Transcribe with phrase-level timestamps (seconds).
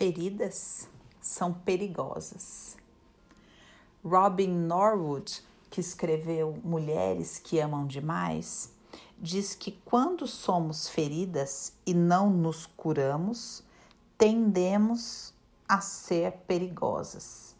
[0.00, 0.88] Feridas
[1.20, 2.74] são perigosas.
[4.02, 8.72] Robin Norwood, que escreveu Mulheres que Amam Demais,
[9.18, 13.62] diz que quando somos feridas e não nos curamos,
[14.16, 15.34] tendemos
[15.68, 17.54] a ser perigosas.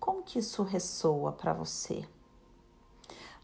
[0.00, 2.04] Como que isso ressoa para você?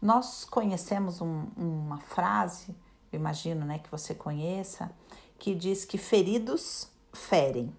[0.01, 2.75] Nós conhecemos um, uma frase,
[3.13, 4.91] imagino né, que você conheça,
[5.39, 7.73] que diz que feridos ferem.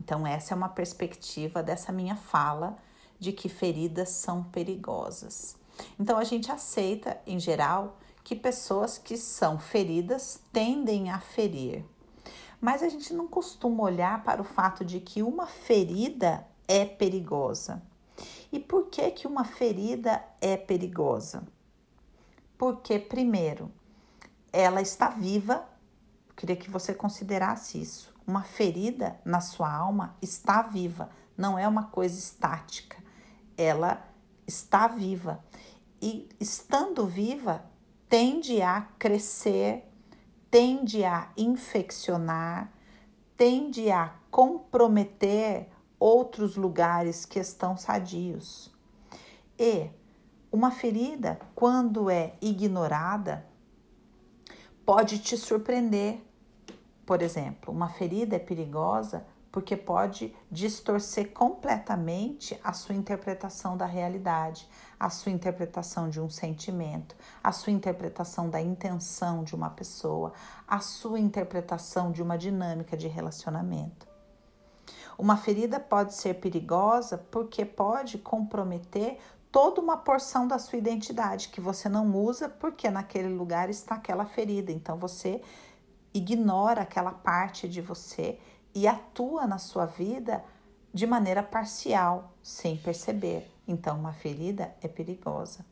[0.00, 2.76] Então, essa é uma perspectiva dessa minha fala
[3.18, 5.56] de que feridas são perigosas.
[5.98, 11.84] Então, a gente aceita, em geral, que pessoas que são feridas tendem a ferir.
[12.60, 17.82] Mas a gente não costuma olhar para o fato de que uma ferida é perigosa.
[18.50, 21.46] E por que que uma ferida é perigosa?
[22.56, 23.70] Porque primeiro,
[24.52, 25.68] ela está viva.
[26.36, 28.12] Queria que você considerasse isso.
[28.26, 32.96] Uma ferida na sua alma está viva, não é uma coisa estática.
[33.56, 34.02] Ela
[34.46, 35.44] está viva.
[36.00, 37.64] E estando viva,
[38.08, 39.84] tende a crescer,
[40.50, 42.72] tende a infeccionar,
[43.36, 48.70] tende a comprometer outros lugares que estão sadios.
[49.58, 49.90] E
[50.50, 53.46] uma ferida, quando é ignorada,
[54.84, 56.20] pode te surpreender
[57.04, 64.68] por exemplo, uma ferida é perigosa porque pode distorcer completamente a sua interpretação da realidade,
[64.98, 70.32] a sua interpretação de um sentimento, a sua interpretação da intenção de uma pessoa,
[70.66, 74.08] a sua interpretação de uma dinâmica de relacionamento.
[75.16, 79.18] Uma ferida pode ser perigosa porque pode comprometer
[79.54, 84.26] toda uma porção da sua identidade que você não usa porque naquele lugar está aquela
[84.26, 84.72] ferida.
[84.72, 85.40] Então você
[86.12, 88.40] ignora aquela parte de você
[88.74, 90.44] e atua na sua vida
[90.92, 93.48] de maneira parcial, sem perceber.
[93.66, 95.64] Então, uma ferida é perigosa.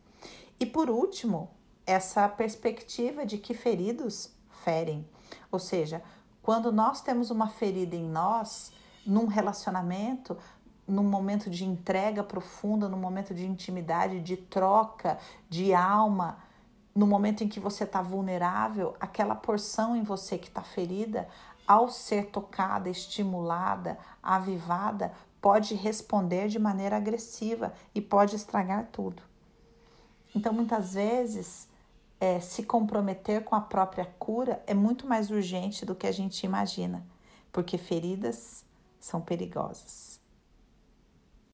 [0.61, 1.51] E por último,
[1.85, 4.31] essa perspectiva de que feridos
[4.63, 5.05] ferem.
[5.51, 6.05] Ou seja,
[6.41, 8.73] quando nós temos uma ferida em nós,
[9.05, 10.39] num relacionamento,
[10.87, 16.39] num momento de entrega profunda, num momento de intimidade, de troca, de alma,
[16.95, 21.29] no momento em que você está vulnerável, aquela porção em você que está ferida,
[21.67, 29.23] ao ser tocada, estimulada, avivada, pode responder de maneira agressiva e pode estragar tudo.
[30.35, 31.69] Então, muitas vezes,
[32.21, 36.45] é, se comprometer com a própria cura é muito mais urgente do que a gente
[36.45, 37.05] imagina,
[37.51, 38.65] porque feridas
[39.01, 40.22] são perigosas.